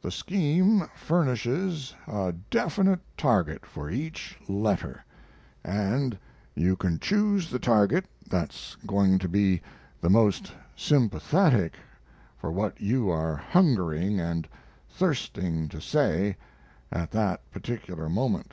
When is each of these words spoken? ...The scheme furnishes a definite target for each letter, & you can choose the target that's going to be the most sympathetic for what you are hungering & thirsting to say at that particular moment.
...The 0.00 0.12
scheme 0.12 0.82
furnishes 0.94 1.92
a 2.06 2.32
definite 2.50 3.00
target 3.16 3.66
for 3.66 3.90
each 3.90 4.38
letter, 4.48 5.04
& 5.80 5.86
you 6.54 6.76
can 6.76 7.00
choose 7.00 7.50
the 7.50 7.58
target 7.58 8.04
that's 8.28 8.76
going 8.86 9.18
to 9.18 9.28
be 9.28 9.60
the 10.00 10.08
most 10.08 10.52
sympathetic 10.76 11.74
for 12.38 12.52
what 12.52 12.80
you 12.80 13.08
are 13.10 13.34
hungering 13.34 14.20
& 14.72 14.88
thirsting 14.88 15.66
to 15.70 15.80
say 15.80 16.36
at 16.92 17.10
that 17.10 17.50
particular 17.50 18.08
moment. 18.08 18.52